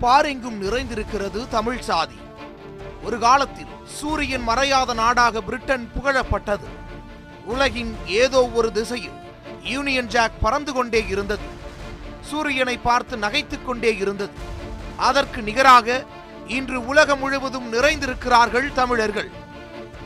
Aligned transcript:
பாரெங்கும் 0.00 0.62
நிறைந்திருக்கிறது 0.62 1.48
தமிழ் 1.48 1.78
சாதி. 1.78 2.18
ஒரு 3.04 3.18
காலத்தில் 3.18 3.66
சூரியன் 3.84 4.48
மறையாத 4.48 4.94
நாடாக 4.94 5.40
பிரிட்டன் 5.40 5.90
புகழப்பட்டது. 5.94 6.68
உலகின் 7.46 7.96
ஏதோ 8.06 8.48
ஒரு 8.48 8.72
திசையில் 8.72 9.18
யூனியன் 9.62 10.06
ஜாக் 10.06 10.40
பறந்து 10.40 10.72
கொண்டே 10.72 11.04
இருந்தது. 11.08 11.42
சூரியனை 12.20 12.78
பார்த்து 12.78 13.16
நகைத்துக் 13.16 13.66
கொண்டே 13.66 13.96
இருந்தது. 13.96 14.32
அதற்கு 14.96 15.42
நிகராக 15.42 16.04
இன்று 16.46 16.86
உலகம் 16.86 17.18
முழுவதும் 17.18 17.72
நிறைந்திருக்கிறார்கள் 17.72 18.72
தமிழர்கள். 18.72 19.30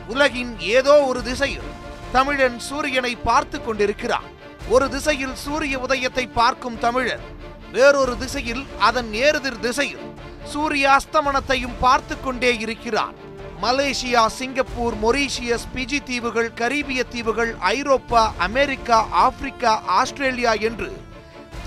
உலகின் 0.07 0.59
ஏதோ 0.59 1.01
ஒரு 1.01 1.23
திசையில் 1.23 1.69
தமிழன் 2.11 2.59
சூரியனை 2.59 3.15
பார்த்து 3.15 3.63
கொண்டிருக்கிறான். 3.63 4.23
ஒரு 4.69 4.89
திசையில் 4.89 5.35
சூரிய 5.35 5.79
உதயத்தை 5.79 6.27
பார்க்கும் 6.27 6.79
தமிழர் 6.79 7.33
வேறொரு 7.75 8.13
திசையில் 8.23 8.63
அதன் 8.87 9.09
நேரெதிர் 9.15 9.61
திசையில் 9.65 10.03
சூரிய 10.51 10.85
அஸ்தமனத்தையும் 10.97 11.77
பார்த்து 11.83 12.15
கொண்டே 12.19 12.51
இருக்கிறான். 12.65 13.15
மலேசியா 13.63 14.23
சிங்கப்பூர் 14.37 14.95
மொரீஷியஸ் 15.03 15.67
பிஜி 15.75 15.99
தீவுகள் 16.09 16.49
கரீபிய 16.61 17.01
தீவுகள் 17.13 17.51
ஐரோப்பா 17.75 18.23
அமெரிக்கா 18.47 18.97
ஆப்பிரிக்கா 19.25 19.73
ஆஸ்திரேலியா 19.99 20.53
என்று 20.67 20.89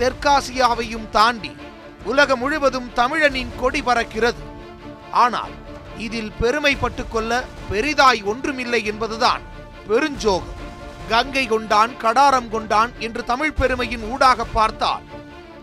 தெற்காசியாவையும் 0.00 1.06
தாண்டி 1.16 1.52
உலகம் 2.10 2.40
முழுவதும் 2.42 2.88
தமிழனின் 2.98 3.52
கொடி 3.60 3.80
பறக்கிறது. 3.88 4.42
ஆனால் 5.24 5.54
இதில் 6.06 6.32
பெருமைப்பட்டு 6.40 7.04
கொள்ள 7.14 7.40
பெரிதாய் 7.70 8.22
ஒன்றுமில்லை 8.32 8.82
என்பதுதான் 8.92 9.42
பெருஞ்சோகம். 9.88 10.54
கங்கை 11.12 11.44
கொண்டான் 11.46 11.92
கடாரம் 12.02 12.48
கொண்டான் 12.54 12.90
என்று 13.06 13.22
தமிழ் 13.32 13.56
பெருமையின் 13.60 14.04
ஊடாக 14.12 14.44
பார்த்தால் 14.56 15.04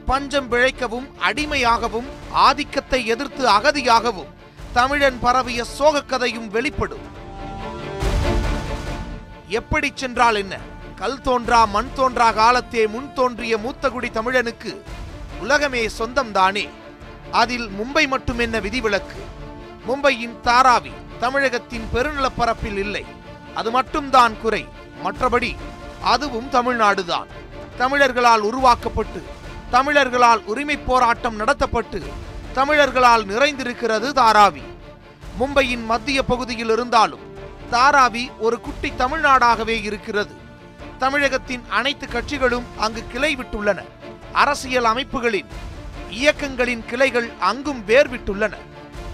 பஞ்சம் 0.05 0.51
பிழைக்கவும் 0.51 1.11
அடிமையாகவும் 1.19 2.05
ஆதிக்கத்தை 2.31 3.05
எதிர்த்து 3.05 3.47
அகதியாகவும் 3.47 4.27
தமிழன் 4.73 5.19
பரவிய 5.19 5.63
சோகக் 5.63 6.09
கதையும் 6.09 6.49
வெளிப்படும். 6.49 7.13
எப்படி 9.47 9.91
சென்றால் 9.95 10.35
என்ன? 10.35 10.59
கல் 10.95 11.21
தோன்றா 11.21 11.65
மண் 11.65 11.87
தோன்றா 11.95 12.31
காலத்தே 12.31 12.87
முன் 12.87 13.13
தோன்றிய 13.13 13.57
மூத்தகுடி 13.57 14.09
தமிழனுக்கு 14.11 14.81
உலகமே 15.39 15.87
சொந்தம்தானே? 15.87 16.69
அதில் 17.31 17.69
மும்பை 17.69 18.07
மட்டும் 18.07 18.39
என்ன 18.39 18.59
விதிவிலக்கு? 18.59 19.25
மும்பையின் 19.87 20.35
தாராவி 20.43 20.91
தமிழகத்தின் 21.19 21.87
பெருநிலப்பரப்பில் 21.93 22.77
இல்லை. 22.77 23.05
அது 23.55 23.71
மட்டும்தான் 23.71 24.41
குறை. 24.41 24.67
மற்றபடி 25.03 25.55
அதுவும் 26.03 26.49
தமிழ்நாடுதான். 26.51 27.25
தமிழர்களால் 27.77 28.39
உருவாக்கப்பட்டு 28.39 29.23
தமிழர்களால் 29.75 30.41
உரிமை 30.51 30.75
போராட்டம் 30.77 31.39
நடத்தப்பட்டு 31.39 31.99
தமிழர்களால் 32.57 33.23
நிறைந்திருக்கிறது 33.31 34.07
தாராவி. 34.19 34.61
மும்பையின் 35.39 35.83
மத்திய 35.91 36.19
பகுதியில் 36.23 36.71
இருந்தாலும் 36.75 37.23
தாராவி 37.73 38.23
ஒரு 38.45 38.57
குட்டி 38.65 38.89
தமிழ்நாடாகவே 39.01 39.75
இருக்கிறது. 39.87 40.33
தமிழகத்தின் 40.97 41.63
அனைத்து 41.69 42.07
கட்சிகளும் 42.07 42.67
அங்கு 42.77 43.01
கிளை 43.11 43.31
விட்டுள்ளன. 43.35 43.79
அரசியல் 44.43 44.87
அமைப்புகளின் 44.91 45.49
இயக்கங்களின் 46.09 46.85
கிளைகள் 46.91 47.29
அங்கும் 47.39 47.81
வேர் 47.85 48.11
விட்டுள்ளன 48.13 48.53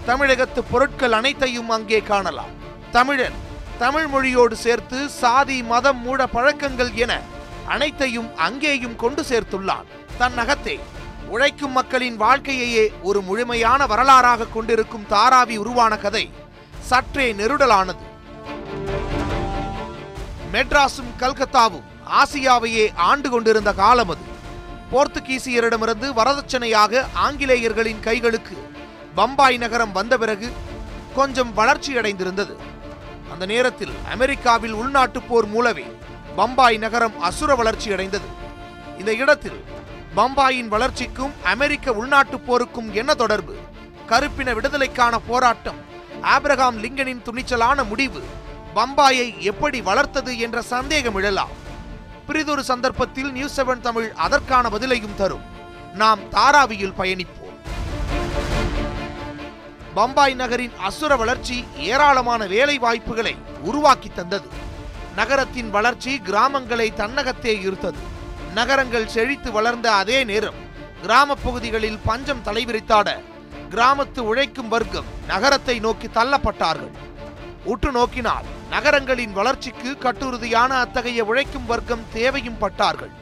தமிழகத்து 0.04 0.62
பொருட்கள் 0.72 1.16
அனைத்தையும் 1.20 1.72
அங்கே 1.78 2.00
காணலாம். 2.12 2.52
தமிழன் 2.90 3.38
தமிழ் 3.78 4.06
மொழியோடு 4.06 4.56
சேர்த்து 4.66 5.00
சாதி 5.08 5.58
மதம் 5.62 6.00
மூட 6.04 6.26
பழக்கங்கள் 6.26 6.92
என 7.04 7.20
அனைத்தையும் 7.68 8.30
அங்கேயும் 8.36 8.96
கொண்டு 8.96 9.22
சேர்த்துள்ளான் 9.32 9.88
தன் 10.22 10.34
நகத்தே 10.34 10.80
உழைக்கும் 11.26 11.72
மக்களின் 11.72 12.16
வாழ்க்கையையே 12.16 12.92
ஒரு 13.02 13.20
முழுமையான 13.20 13.86
வரலாறாக 13.86 14.46
கொண்டிருக்கும் 14.52 15.06
தாராவி 15.10 15.56
உருவான 15.56 15.96
கதை. 15.96 16.32
சற்றே 16.80 17.32
நெருடலானது. 17.32 18.02
மெட்ராஸும் 20.52 21.10
கல்கத்தாவும் 21.18 21.82
ஆசியாவையே 22.22 22.94
ஆண்டு 22.94 23.30
கொண்டிருந்த 23.30 23.72
காலம் 23.72 24.08
அது. 24.08 24.20
போர்த்துகீசியரிடமிருந்து 24.92 26.12
வரதட்சணையாக 26.12 27.04
ஆங்கிலேயர்களின் 27.24 28.00
கைகளுக்கு 28.00 28.68
பம்பாய் 29.14 29.56
நகரம் 29.56 29.92
வந்த 29.92 30.18
பிறகு 30.18 30.52
கொஞ்சம் 31.14 31.56
வளர்ச்சியடைந்திருந்தது. 31.56 32.56
அந்த 33.32 33.46
நேரத்தில் 33.46 33.92
அமெரிக்காவில் 34.10 34.72
உள்நாட்டுப் 34.72 35.28
போர் 35.28 35.52
மூலவே 35.54 35.96
பம்பாய் 36.36 36.76
நகரம் 36.76 37.20
அசுர 37.20 37.54
வளர்ச்சியடைந்தது. 37.54 38.28
இந்த 38.98 39.14
இடத்தில் 39.14 39.80
பம்பாயின் 40.16 40.68
வளர்ச்சிக்கும் 40.68 41.32
அமெரிக்க 41.44 41.92
உள்நாட்டுப் 41.92 42.46
போருக்கும் 42.46 42.94
என்ன 42.94 43.14
தொடர்பு? 43.14 43.56
கருப்பின 44.06 44.52
விடுதலைக்கான 44.54 45.18
போராட்டம் 45.26 45.76
ஆப்ரஹாம் 46.22 46.78
லிங்கனின் 46.82 47.22
துணிச்சலான 47.22 47.84
முடிவு 47.84 48.22
பம்பாயை 48.74 49.38
எப்படி 49.38 49.80
வளர்த்தது 49.80 50.38
என்ற 50.38 50.62
சந்தேகம் 50.62 51.16
எழலாம் 51.16 51.52
பிரிதொரு 52.26 52.64
சந்தர்ப்பத்தில் 52.64 53.32
நியூஸ் 53.32 53.60
செவன் 53.60 53.80
தமிழ் 53.80 54.12
அதற்கான 54.16 54.68
பதிலையும் 54.68 55.14
தரும். 55.14 55.42
நாம் 55.94 56.20
தாராவியில் 56.30 56.98
பயணிப்போம். 56.98 57.56
பம்பாய் 59.94 60.34
நகரின் 60.34 60.72
அசுர 60.78 61.16
வளர்ச்சி 61.16 61.64
ஏராளமான 61.76 62.46
வேலை 62.46 62.78
வாய்ப்புகளை 62.78 63.36
உருவாக்கி 63.62 64.08
தந்தது. 64.08 64.48
நகரத்தின் 65.16 65.70
வளர்ச்சி 65.70 66.20
கிராமங்களை 66.24 66.94
தன்னகத்தே 66.94 67.56
ஈர்த்தது. 67.56 68.11
நகரங்கள் 68.54 69.12
செழித்து 69.14 69.52
வளர்ந்த 69.52 69.86
அதே 69.92 70.24
நேரம் 70.24 70.58
கிராம 71.02 71.34
பகுதிகளில் 71.44 71.98
பஞ்சம் 72.04 72.42
தலைவிரித்தாட 72.44 73.08
கிராமத்து 73.74 74.20
உழைக்கும் 74.30 74.68
வர்க்கம் 74.68 75.08
நகரத்தை 75.26 75.76
நோக்கி 75.80 76.08
தள்ளப்பட்டார்கள். 76.14 76.92
உற்று 77.64 77.90
நோக்கினால் 77.92 78.46
நகரங்களின் 78.70 79.32
வளர்ச்சிக்கு 79.32 79.90
கட்டுறுதியான 80.04 80.70
அத்தகைய 80.84 81.24
உழைக்கும் 81.24 81.66
வர்க்கம் 81.66 82.04
தேவையும் 82.12 82.58
பட்டார்கள். 82.58 83.12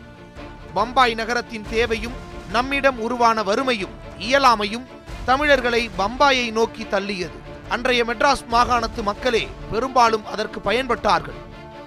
பம்பாய் 0.75 1.15
நகரத்தின் 1.15 1.67
தேவையும் 1.71 2.17
நம்மிடம் 2.53 2.99
உருவான 2.99 3.43
வறுமையும் 3.43 3.95
இயலாமையும் 4.19 4.89
தமிழர்களை 5.25 5.91
பம்பாயை 5.99 6.47
நோக்கி 6.53 6.85
தள்ளியது. 6.85 7.39
அன்றைய 7.69 8.05
மெட்ராஸ் 8.05 8.45
மாகாணத்து 8.53 9.03
மக்களே 9.03 9.49
பெரும்பாலும் 9.71 10.27
அதற்கு 10.27 10.61
பயன்பட்டார்கள். 10.71 11.39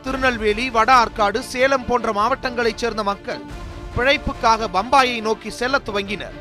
திருநெல்வேலி 0.04 0.70
வட 0.70 1.04
ஆற்காடு 1.04 1.40
சேலம் 1.40 1.86
போன்ற 1.86 2.12
மாவட்டங்களைச் 2.12 2.76
சேர்ந்த 2.76 3.04
மக்கள் 3.04 3.42
பிழைப்புக்காக 3.98 4.68
பம்பாயை 4.74 5.22
நோக்கி 5.22 5.50
செல்லத் 5.50 5.90
துவங்கினர். 5.90 6.36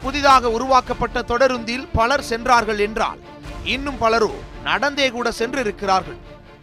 புதிதாக 0.00 0.50
உருவாக்கப்பட்ட 0.50 1.20
தொடருந்தில் 1.20 1.88
பலர் 1.92 2.22
சென்றார்கள் 2.22 2.78
என்றால் 2.78 3.18
இன்னும் 3.64 3.98
பலரோ 3.98 4.30
நடந்தே 4.62 5.10
கூட 5.10 5.30
சென்றிருக்கிறார்கள். 5.30 6.18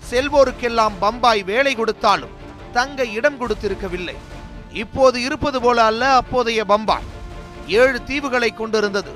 செல்வோருக்கெல்லாம் 0.10 0.92
பம்பாய் 1.00 1.44
வேலை 1.44 1.76
கொடுத்தாலும் 1.76 2.36
தங்க 2.74 3.06
இடம் 3.06 3.40
கொடுத்திருக்கவில்லை. 3.42 4.16
இப்போது 4.74 5.22
இருப்பது 5.22 5.62
போல 5.62 5.84
அல்ல 5.84 6.16
அப்போதைய 6.16 6.66
பம்பாய். 6.66 7.08
ஏழு 7.68 8.02
தீவுகளை 8.06 8.54
கொண்டிருந்தது. 8.54 9.12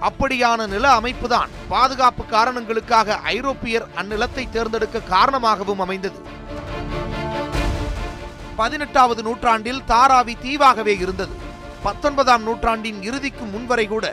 அப்படியான 0.00 0.66
நில 0.66 1.00
அமைப்புதான் 1.00 1.48
பாதுகாப்பு 1.68 2.26
காரணங்களுக்காக 2.26 3.16
ஐரோப்பியர் 3.16 3.86
அந்நிலத்தை 3.96 4.50
தேர்ந்தெடுக்க 4.50 5.00
காரணமாகவும் 5.00 5.80
அமைந்தது. 5.80 6.34
பதினெட்டாவது 8.60 9.20
நூற்றாண்டில் 9.26 9.82
தாராவி 9.90 10.34
தீவாகவே 10.44 10.94
இருந்தது. 11.04 11.34
பத்தொன்பதாம் 11.86 12.44
நூற்றாண்டின் 12.48 13.00
இறுதிக்கு 13.08 13.44
முன்வரை 13.54 13.86
கூட 13.88 14.06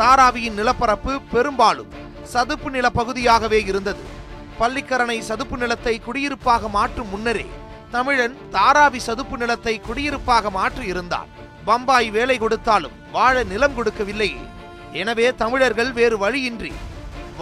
தாராவியின் 0.00 0.58
நிலப்பரப்பு 0.60 1.12
பெரும்பாலும் 1.32 1.92
சதுப்பு 2.32 2.68
நில 2.76 2.86
பகுதியாகவே 2.98 3.60
இருந்தது. 3.70 4.02
பள்ளிக்கரணை 4.60 5.18
சதுப்பு 5.28 5.56
நிலத்தை 5.62 5.94
குடியிருப்பாக 6.06 6.68
மாற்றும் 6.78 7.12
முன்னரே 7.12 7.46
தமிழன் 7.94 8.34
தாராவி 8.56 9.00
சதுப்பு 9.06 9.36
நிலத்தை 9.42 9.74
குடியிருப்பாக 9.86 10.50
மாற்றி 10.56 10.84
இருந்தான். 10.92 11.28
பம்பாய் 11.68 12.08
வேலை 12.16 12.36
கொடுத்தாலும் 12.38 12.96
வாழ 13.16 13.34
நிலம் 13.52 13.76
கொடுக்கவில்லையே 13.76 14.42
எனவே 15.02 15.26
தமிழர்கள் 15.42 15.92
வேறு 15.98 16.16
வழியின்றி 16.24 16.72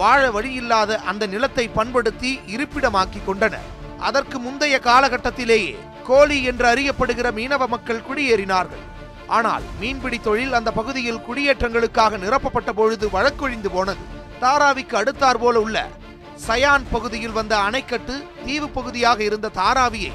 வாழ 0.01 0.21
வழியில்லாத 0.35 0.91
அந்த 1.11 1.23
நிலத்தை 1.33 1.65
பண்படுத்தி 1.77 2.31
இருப்பிடமாக்கி 2.53 3.19
கொண்டனர். 3.25 3.67
அதற்கு 4.07 4.37
முந்தைய 4.45 4.75
காலகட்டத்திலேயே 4.87 5.73
கோலி 6.07 6.37
என்று 6.49 6.65
அறியப்படுகிற 6.71 7.27
மீனவ 7.39 7.67
மக்கள் 7.73 8.05
குடியேறினார்கள். 8.07 8.83
ஆனால் 9.35 9.65
மீன்பிடி 9.81 10.17
தொழில் 10.21 10.55
அந்த 10.57 10.69
பகுதியில் 10.79 11.23
குடியேற்றங்களுக்காக 11.27 12.17
நிரப்பப்பட்ட 12.23 12.71
பொழுது 12.79 13.05
வழக்கொழிந்து 13.15 13.69
போனது. 13.75 14.03
தாராவிக்கு 14.41 14.95
அடுத்தாற் 15.01 15.41
போல 15.43 15.55
உள்ள 15.65 15.77
சயான் 16.47 16.85
பகுதியில் 16.91 17.35
வந்த 17.37 17.53
அணைக்கட்டு 17.67 18.15
தீவு 18.45 18.67
பகுதியாக 18.77 19.19
இருந்த 19.23 19.53
தாராவியை 19.59 20.13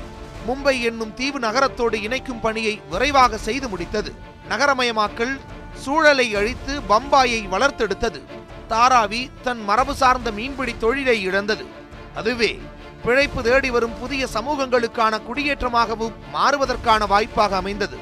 மும்பை 0.48 0.74
என்னும் 0.88 1.14
தீவு 1.14 1.38
நகரத்தோடு 1.46 1.96
இணைக்கும் 2.06 2.42
பணியை 2.46 2.74
விரைவாக 2.90 3.38
செய்து 3.46 3.66
முடித்தது. 3.68 4.10
நகரமயமாக்கல் 4.50 5.34
சூழலை 5.84 6.26
அழித்து 6.40 6.74
பம்பாயை 6.90 7.40
வளர்த்தெடுத்தது. 7.54 8.20
தாராவி 8.72 9.22
தன் 9.42 9.62
மரபு 9.68 9.94
சார்ந்த 9.94 10.30
மீன்பிடி 10.38 10.74
தொழிலை 10.84 11.16
இழந்தது. 11.28 11.64
அதுவே 12.14 12.52
பிழைப்பு 13.04 13.42
தேடி 13.42 13.70
வரும் 13.70 13.98
புதிய 14.00 14.26
சமூகங்களுக்கான 14.34 15.20
குடியேற்றமாகவும் 15.28 16.16
மாறுவதற்கான 16.32 17.06
வாய்ப்பாக 17.06 17.56
அமைந்தது. 17.56 17.96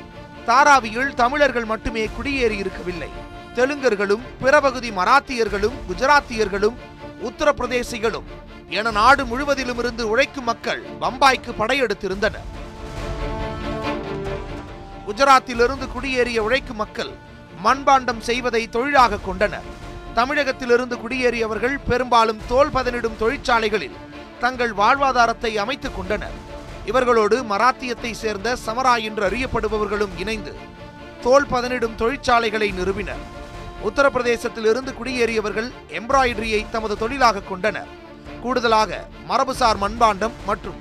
தாராவியில் 0.47 1.15
தமிழர்கள் 1.15 1.65
மட்டுமே 1.65 2.05
குடியேறி 2.07 2.57
இருக்கவில்லை. 2.59 3.11
தெலுங்கர்களும் 3.55 4.25
பிற 4.41 4.61
பகுதி 4.61 4.91
மராத்தியர்களும் 4.91 5.77
குஜராத்தியர்களும் 5.89 6.77
உத்தரப்பிரதேசிகளும் 7.23 8.29
என 8.69 8.91
நாடு 8.91 9.25
முழுவதிலும் 9.25 9.79
இருந்து 9.79 10.09
உழைக்கும் 10.09 10.45
மக்கள் 10.45 10.83
பம்பாய்க்கு 11.01 11.53
படையெடுத்திருந்தனர். 11.59 12.49
குஜராத்திலிருந்து 15.07 15.87
குடியேறிய 15.95 16.39
உழைக்கும் 16.39 16.77
மக்கள் 16.77 17.13
மண்பாண்டம் 17.65 18.21
செய்வதை 18.21 18.69
தொழிலாக 18.69 19.19
கொண்டனர். 19.19 19.69
தமிழகத்திலிருந்து 20.15 20.97
குடியேறியவர்கள் 20.97 21.79
பெரும்பாலும் 21.89 22.41
தோல் 22.49 22.71
பதனிடும் 22.75 23.17
தொழிற்சாலைகளில் 23.19 23.97
தங்கள் 24.41 24.73
வாழ்வாதாரத்தை 24.73 25.57
அமைத்துக் 25.57 25.97
கொண்டனர். 25.97 26.37
இவர்களோடு 26.87 27.43
மராத்தியத்தை 27.43 28.11
சேர்ந்த 28.11 28.57
சமராய் 28.67 29.03
என்று 29.03 29.29
அறியப்படுபவர்களும் 29.29 30.19
இணைந்து 30.19 30.55
தோல் 31.23 31.47
பதனிடும் 31.47 31.95
தொழிற்சாலைகளை 31.95 32.73
நிறுவினர். 32.73 33.23
உத்தரப்பிரதேசத்திலிருந்து 33.85 34.95
குடியேறியவர்கள் 34.95 35.73
எம்ப்ராய்டரியை 35.89 36.67
தமது 36.71 36.97
தொழிலாக 36.97 37.41
கொண்டனர். 37.41 37.89
கூடுதலாக 38.43 39.09
மரபுசார் 39.29 39.79
மண்பாண்டம் 39.81 40.33
மற்றும் 40.47 40.79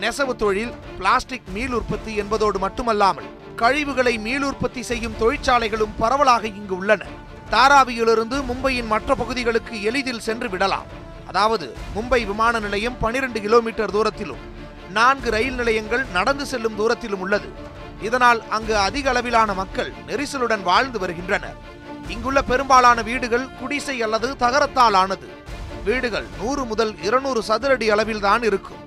நெசவு 0.00 0.36
தொழில் 0.36 0.72
பிளாஸ்டிக் 0.98 1.48
மீள் 1.52 1.72
உற்பத்தி 1.72 2.14
என்பதோடு 2.14 2.58
மட்டுமல்லாமல் 2.58 3.28
கழிவுகளை 3.56 4.18
மீள் 4.18 4.42
உற்பத்தி 4.42 4.82
செய்யும் 4.82 5.16
தொழிற்சாலைகளும் 5.20 5.96
பரவலாக 5.98 6.46
இங்கு 6.46 6.76
உள்ளன. 6.76 7.04
தாராவியிலிருந்து 7.50 8.42
மும்பையின் 8.42 8.86
மற்ற 8.86 9.14
பகுதிகளுக்கு 9.14 9.82
எளிதில் 9.82 10.20
சென்று 10.20 10.50
விடலாம். 10.50 11.06
அதாவது 11.30 11.66
மும்பை 11.94 12.20
விமான 12.30 12.54
நிலையம் 12.66 12.98
12 13.02 13.40
கிலோமீட்டர் 13.46 13.94
தூரத்திலும் 13.96 14.44
நான்கு 14.96 15.28
ரயில் 15.34 15.58
நிலையங்கள் 15.60 16.04
நடந்து 16.16 16.44
செல்லும் 16.52 16.78
தூரத்திலும் 16.80 17.22
உள்ளது. 17.24 17.48
இதனால் 18.06 18.40
அங்கு 18.56 18.74
அதிக 18.86 19.06
அளவிலான 19.12 19.54
மக்கள் 19.60 19.90
நெரிசலுடன் 20.08 20.62
வாழ்ந்து 20.68 20.98
வருகின்றனர். 21.02 21.58
இங்குள்ள 22.14 22.40
பெரும்பாலான 22.50 22.98
வீடுகள் 23.08 23.46
குடிசை 23.60 23.96
அல்லது 24.06 24.28
தகரத்தால் 24.42 24.96
ஆனது. 25.02 25.28
வீடுகள் 25.86 26.28
நூறு 26.40 26.62
முதல் 26.70 26.92
இருநூறு 27.06 27.40
சதுரடி 27.48 27.86
அளவில் 27.94 28.24
தான் 28.28 28.44
இருக்கும். 28.48 28.82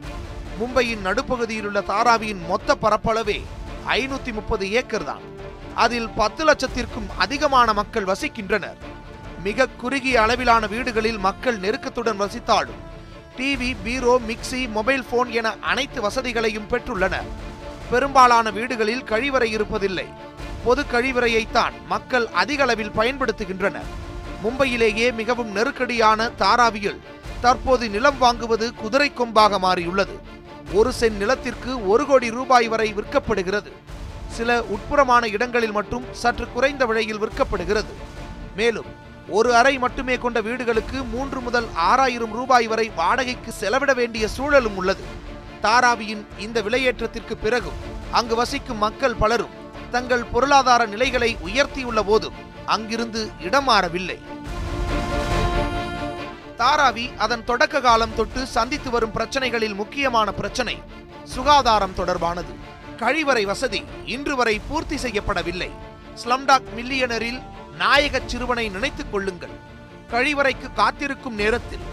மும்பையின் 0.60 1.06
நடுப்பகுதியில் 1.08 1.68
உள்ள 1.70 1.82
தாராவியின் 1.92 2.42
மொத்த 2.52 2.76
பரப்பளவே 2.84 3.40
ஐநூத்தி 4.00 4.32
முப்பது 4.40 4.66
ஏக்கர் 4.80 5.08
தான். 5.10 5.24
அதில் 5.84 6.10
பத்து 6.20 6.42
லட்சத்திற்கும் 6.50 7.08
அதிகமான 7.24 7.74
மக்கள் 7.80 8.10
வசிக்கின்றனர். 8.12 8.80
மிக 9.44 9.68
குறுகிய 9.68 10.22
அளவிலான 10.22 10.68
வீடுகளில் 10.68 11.18
மக்கள் 11.18 11.58
நெருக்கத்துடன் 11.58 12.20
வசித்தாலும் 12.22 12.82
TV 13.38 13.76
bureau 13.84 14.20
mixie 14.30 14.70
mobile 14.70 15.06
phone 15.10 15.32
என 15.32 15.56
அனைத்து 15.62 16.02
வசதிகளையும் 16.02 16.68
பெற்றுள்ளனர் 16.70 17.30
பெரும்பாலான 17.92 18.52
வீடுகளில் 18.52 19.04
கழிவறை 19.04 19.50
இருப்பதில்லை. 19.58 20.06
பொது 20.64 20.84
கழிவறையைத்தான் 20.92 21.72
மக்கள் 21.88 22.28
அதிக 22.28 22.64
அளவில் 22.64 22.96
பயன்படுத்துகின்றனர். 22.98 23.90
மும்பையிலேயே 24.44 25.14
மிகவும் 25.14 25.52
நெருக்கடியான 25.52 26.30
தாராவியில் 26.38 27.02
தற்போது 27.42 27.90
நிலம் 27.90 28.22
வாங்குவது 28.22 28.74
குதிரை 28.76 29.12
கொம்பாக 29.12 29.60
மாறியுள்ளது. 29.60 30.16
ஒரு 30.74 30.94
சென் 30.94 31.18
நிலத்திற்கு 31.18 31.88
ஒரு 31.88 32.06
கோடி 32.06 32.30
ரூபாய் 32.30 32.68
வரை 32.68 32.94
விற்கப்படுகிறது. 32.94 33.72
சில 34.28 34.64
உட்புறமான 34.76 35.24
இடங்களில் 35.28 35.72
மட்டும் 35.72 36.06
சற்று 36.12 36.48
குறைந்த 36.54 36.86
விலையில் 36.86 37.22
விற்கப்படுகிறது. 37.22 37.94
மேலும் 38.56 39.01
ஒரு 39.28 39.56
அறை 39.56 39.78
மட்டுமே 39.78 40.18
கொண்ட 40.18 40.42
வீடுகளுக்கு 40.42 41.04
மூன்று 41.04 41.42
முதல் 41.42 41.68
ஆறாயிரம் 41.74 42.32
ரூபாய் 42.32 42.68
வரை 42.68 42.92
வாடகைக்கு 42.96 43.52
செலவிட 43.52 43.94
வேண்டிய 43.94 44.28
சூழலும் 44.28 44.78
உள்ளது. 44.78 45.04
தாராவியின் 45.62 46.28
இந்த 46.38 46.62
விலையேற்றத்திற்கு 46.62 47.36
பிறகும் 47.42 47.74
அங்கு 48.12 48.36
வசிக்கும் 48.36 48.78
மக்கள் 48.78 49.16
பலரும் 49.16 49.50
தங்கள் 49.92 50.24
பொருளாதார 50.24 50.86
நிலைகளை 50.86 51.38
உயர்த்தியுள்ள 51.46 52.04
போதும் 52.04 52.34
அங்கிருந்து 52.66 53.32
இடம் 53.40 53.64
மாறவில்லை. 53.64 54.20
தாராவி 56.58 57.18
அதன் 57.18 57.44
தொடக்க 57.44 57.82
காலம் 57.82 58.16
தொட்டு 58.16 58.46
சந்தித்து 58.46 58.90
வரும் 58.90 59.14
பிரச்சனைகளில் 59.16 59.76
முக்கியமான 59.76 60.32
பிரச்சனை 60.32 60.82
சுகாதாரம் 61.24 61.94
தொடர்பானது. 61.98 62.54
கழிவறை 62.98 63.46
வசதி 63.46 63.84
இன்று 64.06 64.36
வரை 64.36 64.62
பூர்த்தி 64.68 64.96
செய்யப்படவில்லை. 64.96 65.72
ஸ்லம்டாக் 66.24 66.70
மில்லியனரில் 66.76 67.42
நாயகச் 67.82 68.30
சிறுவனை 68.30 68.70
நினைத்துக் 68.70 69.12
கொள்ளுங்கள். 69.12 69.56
கழிவறைக்கு 70.12 70.68
காத்திருக்கும் 70.74 71.36
நேரத்தில் 71.36 71.86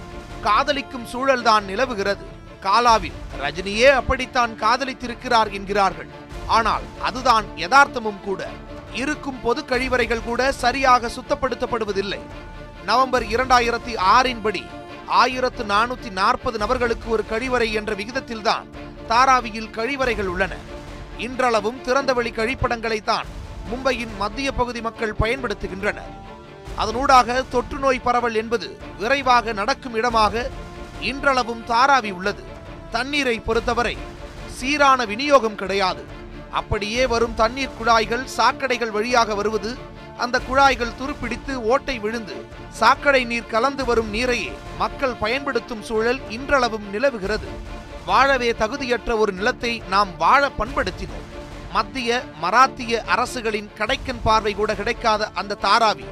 காதலிக்கும் 0.43 1.07
சூழல்தான் 1.13 1.65
நிலவுகிறது. 1.71 2.25
காலாவில் 2.63 3.19
ரஜினியே 3.41 3.91
அப்படித்தான் 4.01 4.53
காதலித்திருக்கிறார் 4.61 5.51
என்கிறார்கள். 5.53 6.11
ஆனால் 6.47 6.83
அதுதான் 7.03 7.47
யதார்த்தமும் 7.57 8.21
கூட. 8.25 8.49
இருக்கும் 8.93 9.41
பொது 9.41 9.65
கழிவறைகள் 9.65 10.25
கூட 10.25 10.53
சரியாக 10.53 11.11
சுத்தப்படுத்தப்படுவதில்லை. 11.17 12.21
நவம்பர் 12.85 13.23
இரண்டாயிரத்தி 13.23 13.95
ஆறின் 14.17 14.43
படி 14.43 14.65
ஆயிரத்து 15.07 15.65
நானூத்தி 15.65 16.11
நாற்பது 16.11 16.59
நபர்களுக்கு 16.59 17.09
ஒரு 17.11 17.25
கழிவறை 17.31 17.73
என்ற 17.73 17.95
விகிதத்தில்தான் 17.95 18.67
தாராவியில் 19.09 19.75
கழிவறைகள் 19.79 20.31
உள்ளன. 20.35 20.55
இன்றளவும் 21.19 21.83
திறந்தவெளி 21.85 22.33
கழிப்படங்களைத்தான் 22.33 23.29
மும்பையின் 23.71 24.15
மத்திய 24.19 24.53
பகுதி 24.53 24.81
மக்கள் 24.81 25.19
பயன்படுத்துகின்றனர். 25.21 26.13
அதனூடாக 26.83 27.45
தொற்று 27.51 27.79
நோய் 27.79 28.07
பரவல் 28.07 28.35
என்பது 28.35 28.69
விரைவாக 28.99 29.53
நடக்கும் 29.53 29.95
இடமாக 29.95 30.51
இன்றளவும் 31.01 31.65
தாராவி 31.69 32.11
உள்ளது. 32.19 32.43
தண்ணீரை 32.91 33.37
பொறுத்தவரை 33.41 33.97
சீரான 34.59 35.05
விநியோகம் 35.05 35.55
கிடையாது. 35.55 36.05
அப்படியே 36.61 37.07
வரும் 37.07 37.35
தண்ணீர் 37.35 37.77
குழாய்கள் 37.79 38.25
சாக்கடைகள் 38.37 38.91
வழியாக 38.91 39.35
வருவது 39.35 39.71
அந்த 40.17 40.37
குழாய்கள் 40.41 40.97
துருப்பிடித்து 41.01 41.55
ஓட்டை 41.73 41.99
விழுந்து 41.99 42.37
சாக்கடை 42.71 43.25
நீர் 43.25 43.53
கலந்து 43.55 43.85
வரும் 43.85 44.13
நீரையே 44.15 44.53
மக்கள் 44.79 45.15
பயன்படுத்தும் 45.25 45.83
சூழல் 45.83 46.21
இன்றளவும் 46.37 46.87
நிலவுகிறது. 46.91 47.49
வாழவே 48.07 48.51
தகுதியற்ற 48.53 49.19
ஒரு 49.19 49.33
நிலத்தை 49.33 49.83
நாம் 49.89 50.17
வாழ 50.17 50.51
பண்படுத்தினோம். 50.59 51.28
மத்திய 51.73 52.25
மராத்திய 52.43 53.01
அரசுகளின் 53.05 53.71
கடைக்கன் 53.79 54.23
பார்வை 54.25 54.55
கூட 54.55 54.75
கிடைக்காத 54.75 55.31
அந்த 55.35 55.59
தாராவி 55.63 56.07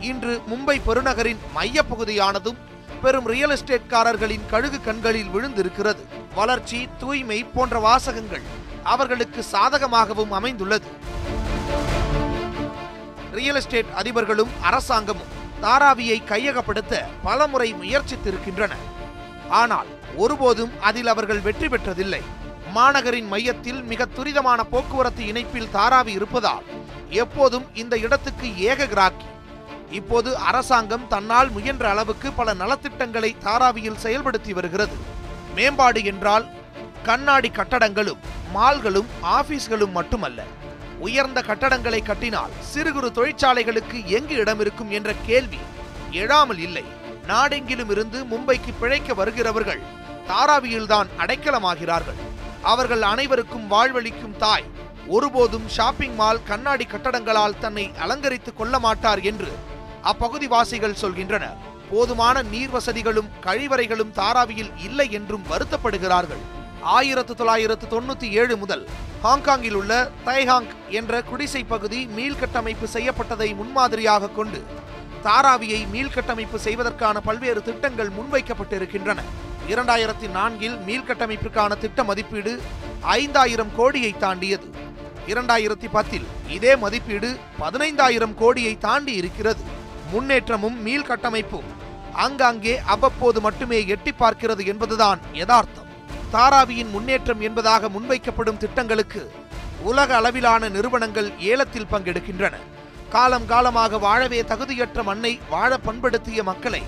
இன்று 0.00 0.40
மும்பை 0.50 0.76
பெருநகரின் 0.86 1.42
மையப்பகுதியானதும் 1.56 2.60
பெரும் 3.02 3.26
ரியல் 3.26 3.54
எஸ்டேட்காரர்களின் 3.56 4.48
கழுகு 4.50 4.80
கண்களில் 4.80 5.30
விழுந்திருக்கிறது. 5.34 6.02
வளர்ச்சி 6.34 6.88
தூய்மை 6.98 7.44
போன்ற 7.44 7.78
வாசகங்கள் 7.78 8.42
அவர்களுக்கு 8.82 9.44
சாதகமாகவும் 9.52 10.30
அமைந்துள்ளது. 10.30 10.88
ரியல் 13.32 13.54
எஸ்டேட் 13.54 13.92
அதிபர்களும் 13.94 14.52
அரசாங்கமும் 14.62 15.32
தாராவியை 15.62 16.18
கையகப்படுத்த 16.32 17.04
பலமுறை 17.22 17.74
முயற்சித்திருக்கின்றன. 17.74 18.72
ஆனால் 19.48 19.90
ஒருபோதும் 20.16 20.72
அதில் 20.80 21.06
அவர்கள் 21.06 21.40
வெற்றி 21.40 21.66
பெற்றதில்லை. 21.66 22.22
மாநகரின் 22.74 23.26
மையத்தில் 23.26 23.82
மிக 23.82 24.06
துரிதமான 24.16 24.60
போக்குவரத்து 24.70 25.26
இணைப்பில் 25.26 25.72
தாராவி 25.74 26.12
இருப்பதால் 26.18 26.66
எப்போதும் 27.10 27.66
இந்த 27.74 27.98
இடத்துக்கு 27.98 28.58
ஏக 28.58 28.86
கிராக்கி. 28.86 29.26
இப்போது 29.90 30.36
அரசாங்கம் 30.36 31.08
தன்னால் 31.08 31.50
முயன்ற 31.50 31.90
அளவுக்கு 31.90 32.32
பல 32.32 32.54
நலத்திட்டங்களை 32.54 33.30
தாராவியில் 33.44 34.02
செயல்படுத்தி 34.02 34.50
வருகிறது. 34.50 34.96
மேம்பாடு 35.54 36.04
என்றால் 36.04 36.46
கண்ணாடி 37.02 37.50
கட்டடங்களும் 37.50 38.22
மால்களும் 38.54 39.10
ஆபீஸ்களும் 39.20 39.90
மட்டுமல்ல. 39.90 40.42
உயர்ந்த 40.98 41.40
கட்டடங்களை 41.46 42.02
கட்டினால் 42.02 42.50
சிறு 42.60 42.92
குறு 42.92 43.08
தொழிற்சாலைகளுக்கு 43.08 44.04
எங்கு 44.04 44.34
இடம் 44.34 44.60
இருக்கும் 44.60 44.90
என்ற 44.90 45.14
கேள்வி 45.26 45.58
எழாமல் 46.10 46.58
இல்லை. 46.58 46.84
நாடெங்கிலும் 47.26 47.90
இருந்து 47.90 48.24
மும்பைக்கு 48.24 48.72
பிழைக்க 48.80 49.14
வருகிறவர்கள் 49.14 49.82
தாராவியில்தான் 50.28 51.08
அடைக்கலமாகிறார்கள். 51.18 52.20
அவர்கள் 52.62 53.02
அனைவருக்கும் 53.02 53.66
வாழ்வளிக்கும் 53.70 54.36
தாய். 54.36 54.64
ஒருபோதும் 55.06 55.68
ஷாப்பிங் 55.68 56.14
மால் 56.14 56.42
கண்ணாடி 56.42 56.84
கட்டடங்களால் 56.84 57.58
தன்னை 57.58 57.90
அலங்கரித்துக் 57.98 58.56
கொள்ள 58.56 58.78
மாட்டார் 58.78 59.20
என்று 59.20 59.52
அப்பகுதி 60.02 60.46
வாசிகள் 60.46 61.00
சொல்கின்றனர். 61.00 61.56
போதுமான 61.90 62.42
நீர் 62.42 62.70
வசதிகளும் 62.70 63.28
கழிவறைகளும் 63.40 64.12
தாராவியில் 64.12 64.70
இல்லை 64.84 65.10
என்றும் 65.10 65.44
வருத்தப்படுகிறார்கள். 65.50 66.42
ஆயிரத்து 66.82 67.34
தொள்ளாயிரத்து 67.34 67.86
தொண்ணூத்தி 67.86 68.30
ஏழு 68.30 68.56
முதல் 68.56 68.88
ஹாங்காங்கில் 69.22 69.72
உள்ள 69.72 70.10
தைஹாங் 70.26 70.66
என்ற 70.88 71.22
குடிசை 71.22 71.64
பகுதி 71.64 72.08
மீள்கட்டமைப்பு 72.16 72.86
செய்யப்பட்டதை 72.92 73.54
முன்மாதிரியாக 73.54 74.28
கொண்டு 74.28 74.64
தாராவியை 75.24 75.86
மீள்கட்டமைப்பு 75.92 76.54
செய்வதற்கான 76.54 77.20
பல்வேறு 77.20 77.62
திட்டங்கள் 77.62 78.10
முன்வைக்கப்பட்டிருக்கின்றன. 78.10 79.18
இரண்டாயிரத்தி 79.68 80.28
நான்கில் 80.30 80.76
மீள்கட்டமைப்பிற்கான 80.86 81.78
திட்ட 81.78 82.04
மதிப்பீடு 82.04 82.62
ஐந்தாயிரம் 83.00 83.70
கோடியை 83.76 84.12
தாண்டியது. 84.18 84.68
இரண்டாயிரத்தி 85.26 85.88
பத்தில் 85.90 86.26
இதே 86.48 86.76
மதிப்பீடு 86.76 87.36
பதினைந்தாயிரம் 87.60 88.34
கோடியை 88.34 88.78
தாண்டி 88.78 89.12
இருக்கிறது 89.12 89.62
முன்னேற்றமும் 90.12 90.86
மீள்கட்டமைப்பும் 90.86 91.68
ஆங்காங்கே 92.12 92.78
அவ்வப்போது 92.78 93.40
மட்டுமே 93.40 93.86
எட்டி 93.86 94.12
பார்க்கிறது 94.18 94.66
என்பதுதான் 94.66 95.20
யதார்த்தம். 95.32 95.88
தாராவியின் 96.30 96.90
முன்னேற்றம் 96.90 97.40
என்பதாக 97.40 97.88
முன்வைக்கப்படும் 97.88 98.56
திட்டங்களுக்கு 98.56 99.32
உலக 99.82 100.16
அளவிலான 100.16 100.68
நிறுவனங்கள் 100.68 101.38
ஏலத்தில் 101.38 101.90
பங்கெடுக்கின்றன. 101.92 102.54
காலம் 103.10 103.46
காலமாக 103.46 103.98
வாழவே 103.98 104.42
தகுதியற்ற 104.42 105.02
மண்ணை 105.02 105.40
வாழ 105.50 105.76
பண்படுத்திய 105.76 106.42
மக்களை 106.42 106.82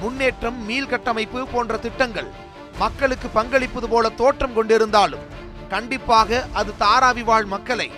முன்னேற்றம் 0.00 0.58
மீள்கட்டமைப்பு 0.68 1.40
போன்ற 1.52 1.76
திட்டங்கள் 1.76 2.30
மக்களுக்கு 2.78 3.28
பங்களிப்பது 3.28 3.88
போல 3.88 4.08
தோற்றம் 4.10 4.54
கொண்டிருந்தாலும் 4.56 5.24
கண்டிப்பாக 5.68 6.48
அது 6.52 6.72
தாராவி 6.78 7.24
வாழ் 7.24 7.44
மக்களை 7.44 7.90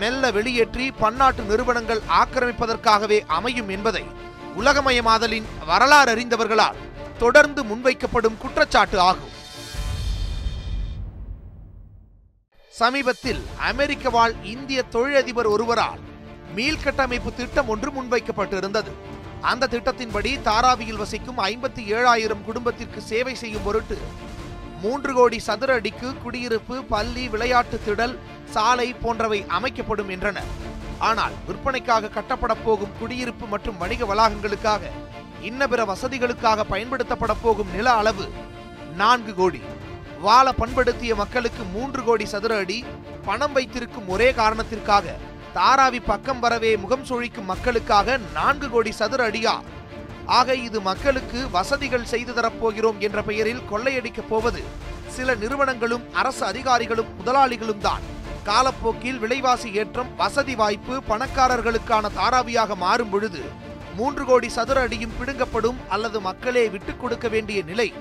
மெல்ல 0.00 0.30
வெளியேற்றி 0.30 0.92
பன்னாட்டு 0.92 1.42
நிறுவனங்கள் 1.42 2.02
ஆக்கிரமிப்பதற்காகவே 2.20 3.18
அமையும் 3.38 3.68
என்பதை 3.68 4.04
உலகமயமாதலின் 4.60 5.48
வரலாறு 5.66 6.14
அறிந்தவர்களால் 6.14 6.80
தொடர்ந்து 7.18 7.62
முன்வைக்கப்படும் 7.64 8.38
குற்றச்சாட்டு 8.38 8.98
ஆகும். 9.00 9.34
சமீபத்தில் 12.80 13.42
அமெரிக்க 13.70 14.10
வாழ் 14.10 14.34
இந்திய 14.42 14.82
தொழிலதிபர் 14.82 15.46
ஒருவரால் 15.46 16.00
மீள்கட்டமைப்பு 16.56 17.34
திட்டம் 17.34 17.68
ஒன்று 17.68 17.90
முன்வைக்கப்பட்டிருந்தது. 17.90 18.92
அந்த 19.48 19.68
திட்டத்தின்படி 19.72 20.30
தாராவியில் 20.46 21.00
வசிக்கும் 21.02 21.38
ஐம்பத்தி 21.50 21.82
ஏழாயிரம் 21.96 22.44
குடும்பத்திற்கு 22.48 23.00
சேவை 23.10 23.34
செய்யும் 23.34 23.64
பொருட்டு 23.66 23.96
மூன்று 24.82 25.12
கோடி 25.14 25.38
சதுர 25.46 25.70
அடிக்கு 25.74 26.08
குடியிருப்பு 26.22 26.76
பள்ளி 26.92 27.24
விளையாட்டு 27.28 27.80
திடல் 27.86 28.14
சாலை 28.54 28.86
போன்றவை 29.02 29.40
அமைக்கப்படும் 29.58 30.10
என்றன. 30.14 30.38
ஆனால் 31.08 31.34
விற்பனைக்காக 31.46 32.12
கட்டப்பட 32.16 32.54
போகும் 32.54 32.96
குடியிருப்பு 33.00 33.46
மற்றும் 33.46 33.80
வணிக 33.82 34.04
வளாகங்களுக்காக 34.10 34.82
இன்ன 35.50 35.68
பிற 35.68 35.84
வசதிகளுக்காக 35.84 36.64
பயன்படுத்தப்பட 36.72 37.34
போகும் 37.42 37.70
நில 37.76 37.90
அளவு 38.00 38.26
நான்கு 39.02 39.34
கோடி. 39.34 39.60
வாழ 40.20 40.46
பண்படுத்திய 40.52 41.14
மக்களுக்கு 41.14 41.62
மூன்று 41.74 42.00
கோடி 42.04 42.26
சதுர 42.26 42.56
அடி 42.56 42.78
பணம் 43.24 43.52
வைத்திருக்கும் 43.52 44.08
ஒரே 44.08 44.32
காரணத்திற்காக 44.40 45.16
தாராவி 45.54 46.00
பக்கம் 46.00 46.40
வரவே 46.40 46.76
முகம் 46.76 47.04
சுழிக்கும் 47.04 47.44
மக்களுக்காக 47.44 48.18
நான்கு 48.32 48.70
கோடி 48.70 48.92
சதுர 48.92 49.30
அடியா. 49.30 49.54
ஆக 50.26 50.54
இது 50.54 50.80
மக்களுக்கு 50.80 51.50
வசதிகள் 51.50 52.04
செய்து 52.04 52.32
தரப்போகிறோம் 52.32 52.98
என்ற 52.98 53.22
பெயரில் 53.22 53.62
கொள்ளையடிக்கப் 53.70 54.28
போவது. 54.28 54.62
சில 55.08 55.34
நிறுவனங்களும் 55.34 56.04
அரசு 56.12 56.44
அதிகாரிகளும் 56.44 57.10
முதலாளிகளும் 57.18 57.78
தான். 57.78 58.02
காலப்போக்கில் 58.44 59.18
விலைவாசி 59.18 59.74
ஏற்றம் 59.74 60.16
வசதி 60.16 60.54
வாய்ப்பு 60.54 61.02
பணக்காரர்களுக்கான 61.08 62.12
தாராவியாக 62.14 62.74
மாறும் 62.74 63.10
பொழுது 63.10 63.42
மூன்று 63.96 64.24
கோடி 64.24 64.48
சதுர 64.48 64.80
அடியும் 64.80 65.16
பிடுங்கப்படும் 65.20 65.80
அல்லது 65.88 66.20
மக்களே 66.20 66.68
விட்டுக் 66.68 67.00
கொடுக்க 67.00 67.28
வேண்டிய 67.28 67.62
நிலை 67.62 67.92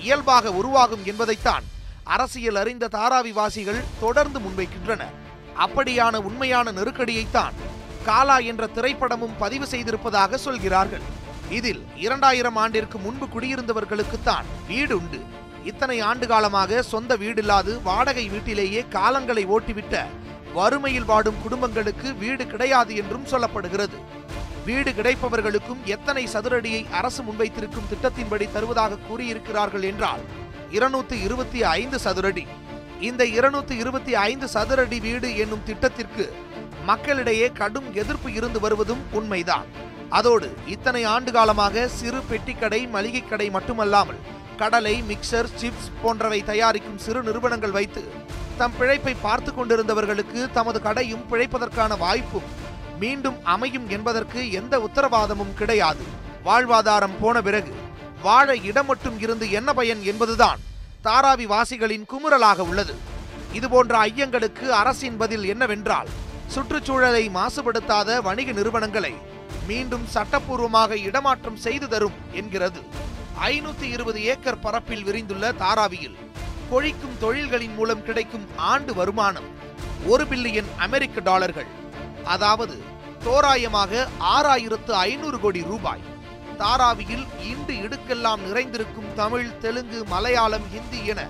இயல்பாக 0.00 0.52
உருவாகும் 0.52 1.04
என்பதைத்தான் 1.04 1.64
அரசியல் 2.04 2.54
அறிந்த 2.54 2.88
தாராவிவாசிகள் 2.88 3.84
தொடர்ந்து 4.00 4.38
முன்வைக்கின்றனர். 4.38 5.25
அப்படியான 5.64 6.16
உண்மையான 6.28 6.72
நெருக்கடியைத்தான் 6.72 7.56
காலா 8.08 8.38
என்ற 8.50 8.64
திரைப்படமும் 8.74 9.38
பதிவு 9.38 9.66
செய்திருப்பதாக 9.70 10.36
சொல்கிறார்கள். 10.36 11.06
இதில் 11.50 11.82
இரண்டாயிரம் 11.96 12.56
ஆண்டிற்கு 12.56 12.98
முன்பு 12.98 13.26
குடியிருந்தவர்களுக்குத்தான் 13.26 14.46
வீடு 14.68 14.94
உண்டு. 14.98 15.20
இத்தனை 15.64 16.00
ஆண்டு 16.00 16.26
காலமாக 16.26 16.82
சொந்த 16.82 17.16
வீடில்லாது 17.16 17.82
வாடகை 17.82 18.28
வீட்டிலேயே 18.28 18.84
காலங்களை 18.94 19.44
ஓட்டிவிட்ட 19.56 20.04
வறுமையில் 20.54 21.04
வாடும் 21.04 21.42
குடும்பங்களுக்கு 21.42 22.14
வீடு 22.14 22.46
கிடையாது 22.46 22.96
என்றும் 22.96 23.26
சொல்லப்படுகிறது. 23.30 23.98
வீடு 24.66 24.90
கிடைப்பவர்களுக்கும் 24.90 25.82
எத்தனை 25.84 26.22
சதுரடியை 26.32 26.82
அரசு 26.90 27.22
முன்வைத்திருக்கும் 27.22 27.90
திட்டத்தின்படி 27.90 28.46
தருவதாக 28.52 28.98
கூறியிருக்கிறார்கள் 29.08 29.82
என்றால் 29.82 30.22
இருநூத்தி 30.70 31.16
இருபத்தி 31.22 31.62
ஐந்து 31.62 31.98
சதுரடி. 32.04 32.46
இந்த 33.00 33.24
இருநூத்தி 33.24 33.70
இருபத்தி 33.70 34.14
ஐந்து 34.14 34.46
சதுரடி 34.54 35.00
வீடு 35.00 35.36
என்னும் 35.36 35.64
திட்டத்திற்கு 35.64 36.32
மக்களிடையே 36.84 37.52
கடும் 37.52 37.94
எதிர்ப்பு 37.94 38.32
இருந்து 38.32 38.60
வருவதும் 38.60 39.02
உண்மைதான். 39.12 39.66
அதோடு 40.08 40.54
இத்தனை 40.66 41.04
ஆண்டு 41.04 41.32
காலமாக 41.32 41.88
சிறு 41.88 42.20
பெட்டிக்கடை 42.30 42.90
மளிகை 42.90 43.28
கடை 43.28 43.50
மட்டுமல்லாமல் 43.50 44.20
கடலை 44.56 45.02
மிக்சர் 45.02 45.48
சிப்ஸ் 45.60 45.90
போன்றவை 46.02 46.44
தயாரிக்கும் 46.44 46.98
சிறு 46.98 47.22
நிறுவனங்கள் 47.22 47.70
வைத்து 47.70 48.12
தம் 48.56 48.72
பிழைப்பை 48.78 49.16
பார்த்து 49.22 49.52
கொண்டிருந்தவர்களுக்கு 49.52 50.50
தமது 50.52 50.82
கடையும் 50.82 51.26
பிழைப்பதற்கான 51.30 51.98
வாய்ப்பும் 51.98 52.48
மீண்டும் 53.00 53.44
அமையும் 53.44 53.88
என்பதற்கு 53.88 54.50
எந்த 54.50 54.78
உத்தரவாதமும் 54.78 55.54
கிடையாது. 55.54 56.04
வாழ்வாதாரம் 56.44 57.18
போன 57.20 57.42
பிறகு 57.42 57.74
வாழ 58.22 58.56
இடம் 58.56 58.86
மட்டும் 58.86 59.20
இருந்து 59.20 59.50
என்ன 59.50 59.72
பயன் 59.72 60.02
என்பதுதான் 60.02 60.65
தாராவி 61.06 61.46
வாசிகளின் 61.46 62.06
குமுறலாக 62.12 62.60
உள்ளது. 62.70 62.94
இதுபோன்ற 63.52 63.94
ஐயங்களுக்கு 64.06 64.66
அரசின் 64.80 65.16
பதில் 65.16 65.44
என்னவென்றால் 65.44 66.08
சுற்றுச்சூழலை 66.54 67.22
மாசுபடுத்தாத 67.28 68.22
வணிக 68.22 68.52
நிறுவனங்களை 68.52 69.14
மீண்டும் 69.66 70.06
சட்டப்பூர்வமாக 70.14 70.96
இடமாற்றம் 71.08 71.56
செய்து 71.56 71.88
தரும் 71.88 72.16
என்கிறது. 72.32 72.80
ஐநூத்தி 73.50 73.86
இருபது 73.94 74.22
ஏக்கர் 74.22 74.58
பரப்பில் 74.58 75.04
விரிந்துள்ள 75.04 75.52
தாராவியில் 75.62 76.16
கொழிக்கும் 76.70 77.16
தொழில்களின் 77.20 77.74
மூலம் 77.74 78.04
கிடைக்கும் 78.04 78.46
ஆண்டு 78.56 78.94
வருமானம் 78.94 79.48
ஒரு 80.06 80.24
பில்லியன் 80.24 80.70
அமெரிக்க 80.76 81.20
டாலர்கள். 81.20 81.70
அதாவது 82.24 82.76
தோராயமாக 83.24 84.06
ஆறாயிரத்து 84.34 84.92
ஐநூறு 85.08 85.40
கோடி 85.40 85.62
ரூபாய். 85.62 86.04
தாராவியில் 86.60 87.26
இன்று 87.50 87.74
இடுக்கெல்லாம் 87.86 88.42
நிறைந்திருக்கும் 88.46 89.10
தமிழ் 89.14 89.58
தெலுங்கு 89.58 90.04
மலையாளம் 90.04 90.66
ஹிந்தி 90.72 91.00
என 91.06 91.20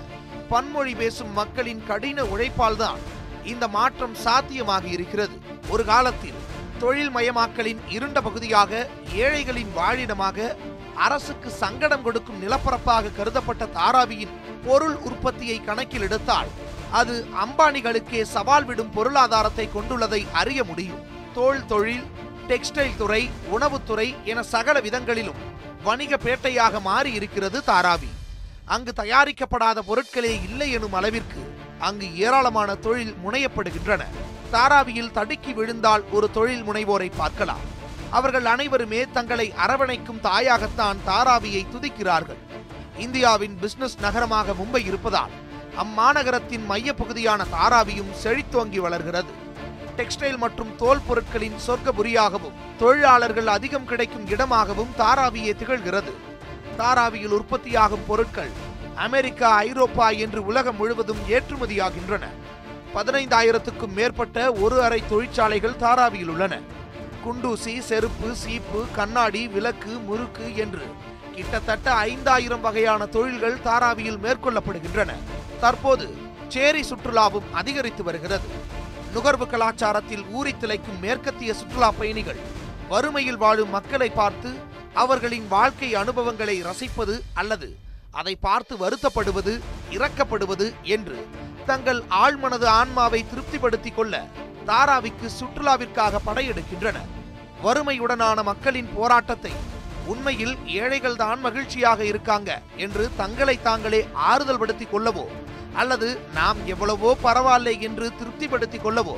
பன்மொழி 0.49 0.95
பேசும் 0.95 1.33
மக்களின் 1.33 1.83
கடின 1.87 2.23
உழைப்பால்தான் 2.23 3.01
இந்த 3.43 3.67
மாற்றம் 3.67 4.15
சாத்தியமாகி 4.25 4.89
இருக்கிறது. 4.91 5.35
ஒரு 5.69 5.85
காலத்தில் 5.85 6.39
தொழில் 6.79 7.11
மயமாக்கலின் 7.15 7.81
இருண்ட 7.89 8.21
பகுதியாக 8.21 8.89
ஏழைகளின் 9.15 9.71
வாழிடமாக 9.77 10.55
அரசுக்கு 10.95 11.49
சங்கடம் 11.49 12.03
கொடுக்கும் 12.03 12.41
நிலப்பரப்பாக 12.43 13.11
கருதப்பட்ட 13.17 13.65
தாராவியின் 13.65 14.33
பொருள் 14.65 14.97
உற்பத்தியை 15.09 15.57
கணக்கில் 15.63 16.01
எடுத்தால் 16.01 16.47
அது 16.91 17.15
அம்பானிகளுக்கே 17.45 18.21
சவால் 18.35 18.65
விடும் 18.65 18.89
பொருளாதாரத்தை 18.89 19.69
கொண்டுள்ளதை 19.75 20.21
அறிய 20.31 20.63
முடியும். 20.63 21.01
தோல் 21.33 21.65
தொழில் 21.65 22.05
டெக்ஸ்டைல் 22.49 22.97
துறை 22.97 23.21
உணவுத்துறை 23.55 24.07
என 24.31 24.43
சகல 24.53 24.79
விதங்களிலும் 24.79 25.39
வணிக 25.83 26.17
பேட்டையாக 26.25 26.81
மாறி 26.81 27.11
இருக்கிறது 27.13 27.63
தாராவி. 27.63 28.09
அங்கு 28.65 28.93
தயாரிக்கப்படாத 29.01 29.79
பொருட்களே 29.89 30.31
இல்லை 30.47 30.71
எனும் 30.71 30.93
அளவிற்கு 30.93 31.41
அங்கு 31.87 32.07
ஏராளமான 32.17 32.75
தொழில் 32.75 33.15
முனையப்படுகின்றன. 33.25 34.03
தாராவியில் 34.51 35.11
தடுக்கி 35.11 35.53
விழுந்தால் 35.53 36.03
ஒரு 36.11 36.31
தொழில் 36.31 36.63
முனைவோரை 36.63 37.09
பார்க்கலாம். 37.15 37.65
அவர்கள் 38.09 38.45
அனைவருமே 38.45 39.01
தங்களை 39.17 39.53
அரவணைக்கும் 39.65 40.21
தாயாகத்தான் 40.23 40.99
தாராவியை 41.05 41.63
துதிக்கிறார்கள். 41.73 42.41
இந்தியாவின் 42.97 43.57
பிசினஸ் 43.61 43.97
நகரமாக 44.05 44.55
மும்பை 44.61 44.81
இருப்பதால் 44.85 45.33
அம்மாநகரத்தின் 45.83 46.63
மையப்பகுதியான 46.69 47.41
தாராவியும் 47.55 48.13
செழித்தோங்கி 48.23 48.79
வளர்கிறது. 48.85 49.33
டெக்ஸ்டைல் 49.97 50.37
மற்றும் 50.37 50.75
தோல் 50.75 51.05
பொருட்களின் 51.07 51.57
சொர்க்கபுரியாகவும் 51.67 52.57
தொழிலாளர்கள் 52.79 53.47
அதிகம் 53.47 53.85
கிடைக்கும் 53.85 54.27
இடமாகவும் 54.27 54.93
தாராவியே 54.97 55.53
திகழ்கிறது. 55.61 56.13
தாராவியில் 56.77 57.35
உற்பத்தியாகும் 57.39 58.05
பொருட்கள் 58.07 58.51
அமெரிக்கா 58.95 59.55
ஐரோப்பா 59.55 60.09
என்று 60.09 60.45
உலகம் 60.45 60.75
முழுவதும் 60.75 61.23
ஏற்றுமதியாகின்றன. 61.29 62.25
பதினைந்தாயிரத்துக்கும் 62.95 63.95
மேற்பட்ட 63.95 64.51
ஒரு 64.51 64.83
அறை 64.83 65.03
தொழிற்சாலைகள் 65.09 65.79
தாராவியில் 65.79 66.27
உள்ளன. 66.27 66.59
குண்டூசி 67.25 67.79
செருப்பு 67.79 68.35
சீப்பு 68.35 68.85
கண்ணாடி 68.95 69.47
விளக்கு 69.47 69.93
முறுக்கு 69.99 70.55
என்று 70.55 70.85
கிட்டத்தட்ட 71.35 71.93
ஐந்தாயிரம் 71.93 72.61
வகையான 72.61 73.05
தொழில்கள் 73.05 73.57
தாராவியில் 73.63 74.21
மேற்கொள்ளப்படுகின்றன. 74.25 75.11
தற்போது 75.59 76.07
சேரி 76.47 76.81
சுற்றுலாவும் 76.81 77.47
அதிகரித்து 77.51 78.03
வருகிறது. 78.03 78.49
நுகர்வு 79.13 79.45
கலாச்சாரத்தில் 79.45 80.25
ஊறி 80.31 80.53
திளைக்கும் 80.53 80.99
மேற்கத்திய 81.01 81.53
சுற்றுலா 81.53 81.91
பயணிகள் 81.91 82.39
வறுமையில் 82.87 83.37
வாழும் 83.37 83.69
மக்களை 83.69 84.09
பார்த்து 84.09 84.55
அவர்களின் 84.93 85.47
வாழ்க்கை 85.47 85.95
அனுபவங்களை 85.95 86.63
ரசிப்பது 86.63 87.21
அல்லது 87.33 87.77
அதை 88.11 88.35
பார்த்து 88.35 88.75
வருத்தப்படுவது 88.75 89.59
இறக்கப்படுவது 89.91 90.73
என்று 90.83 91.27
தங்கள் 91.65 92.03
ஆழ்மனது 92.09 92.65
ஆன்மாவை 92.65 93.25
திருப்திப்படுத்திக் 93.29 93.95
கொள்ள 93.95 94.25
தாராவிக்கு 94.65 95.29
சுற்றுலாவிற்காக 95.39 96.19
படையெடுக்கின்றனர். 96.25 97.09
வறுமையுடனான 97.63 98.43
மக்களின் 98.43 98.89
போராட்டத்தை 98.95 99.51
உண்மையில் 100.05 100.55
ஏழைகள்தான் 100.65 101.39
மகிழ்ச்சியாக 101.39 102.05
இருக்காங்க 102.05 102.61
என்று 102.75 103.09
தங்களை 103.17 103.61
தாங்களே 103.61 104.07
ஆறுதல் 104.13 104.57
படுத்திக் 104.57 104.95
கொள்ளவோ 104.95 105.25
அல்லது 105.81 106.09
நாம் 106.37 106.59
எவ்வளவோ 106.73 107.09
பரவாயில்லை 107.25 107.75
என்று 107.87 108.05
திருப்திப்படுத்திக் 108.19 108.85
கொள்ளவோ 108.85 109.15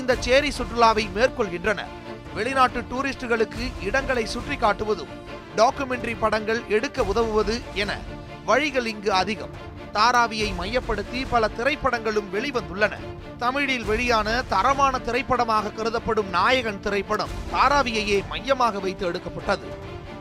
இந்த 0.00 0.16
சேரி 0.26 0.50
சுற்றுலாவை 0.58 1.04
மேற்கொள்கின்றனர் 1.16 1.92
வெளிநாட்டு 2.36 2.80
டூரிஸ்டுகளுக்கு 2.90 3.64
இடங்களை 3.88 4.24
சுற்றி 4.34 4.56
காட்டுவதும் 4.56 5.12
டாக்குமெண்ட்ரி 5.56 6.14
படங்கள் 6.24 6.60
எடுக்க 6.76 7.04
உதவுவது 7.12 7.56
என 7.82 7.90
வழிகள் 8.48 8.86
இங்கு 8.92 9.10
அதிகம். 9.22 9.54
தாராவியை 9.96 10.48
மையப்படுத்தி 10.60 11.20
பல 11.32 11.48
திரைப்படங்களும் 11.56 12.30
வெளிவந்துள்ளன. 12.34 12.94
தமிழில் 13.42 13.84
வெளியான 13.90 14.28
தரமான 14.52 14.98
திரைப்படமாக 15.08 15.72
கருதப்படும் 15.78 16.30
நாயகன் 16.36 16.80
திரைப்படம் 16.86 17.34
தாராவியையே 17.54 18.18
மையமாக 18.32 18.80
வைத்து 18.84 19.06
எடுக்கப்பட்டது. 19.10 19.66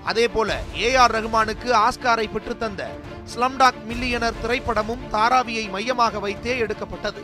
அதேபோல 0.03 0.61
ஏ 0.77 0.95
ஆர் 0.95 1.11
ரகுமானுக்கு 1.11 1.69
ஆஸ்காரை 1.73 2.25
பெற்றுத்தந்த 2.27 2.87
ஸ்லம்டாக் 3.35 3.81
மில்லியனர் 3.89 4.39
திரைப்படமும் 4.43 5.03
தாராவியை 5.11 5.69
மையமாக 5.69 6.19
வைத்தே 6.19 6.57
எடுக்கப்பட்டது. 6.57 7.23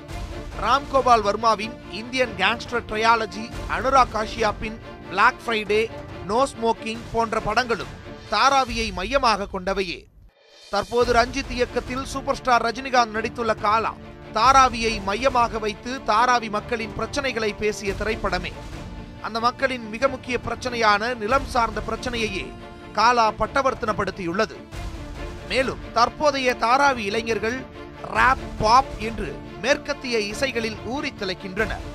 ராம்கோபால் 0.62 1.22
வர்மாவின் 1.22 1.74
இந்தியன் 1.92 2.34
கேங்ஸ்டர் 2.38 2.86
ட்ரையாலஜி 2.88 3.50
அனுராக் 3.70 4.14
காஷியாப்பின் 4.14 4.78
பிளாக் 5.10 5.40
ஃப்ரைடே 5.46 5.90
நோ 6.26 6.48
ஸ்மோக்கிங் 6.54 7.04
போன்ற 7.12 7.40
படங்களும் 7.40 7.94
தாராவியை 8.32 8.94
மையமாக 8.94 9.48
கொண்டவையே. 9.54 10.06
தற்போது 10.70 11.14
ரஞ்சித் 11.14 11.52
இயக்கத்தில் 11.52 12.06
சூப்பர் 12.06 12.36
ஸ்டார் 12.36 12.66
ரஜினிகாந்த் 12.66 13.16
நடித்துள்ள 13.16 13.56
காலா 13.56 13.94
தாராவியை 14.34 15.04
மையமாக 15.04 15.60
வைத்து 15.60 16.02
தாராவி 16.08 16.50
மக்களின் 16.50 16.94
பிரச்சனைகளை 16.98 17.58
பேசிய 17.58 17.94
திரைப்படமே. 18.00 18.52
அந்த 19.22 19.40
மக்களின் 19.40 19.90
மிக 19.90 20.08
முக்கிய 20.08 20.38
பிரச்சனையான 20.48 21.16
நிலம் 21.16 21.46
சார்ந்த 21.46 21.82
பிரச்சனையையே 21.90 22.52
காலா 22.98 23.26
பட்டவர்த்தனப்படுத்தியுள்ளது. 23.40 24.56
மேலும் 25.50 25.82
தற்போதைய 25.94 26.56
தாராவி 26.62 27.04
இளைஞர்கள் 27.10 27.58
ராப் 28.16 28.46
பாப் 28.60 28.92
என்று 28.98 29.30
மேற்கத்திய 29.62 30.20
இசைகளில் 30.20 30.78
ஊறி 30.86 31.14
திளைக்கின்றனர். 31.20 31.86